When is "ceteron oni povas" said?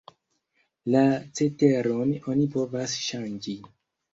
1.41-2.97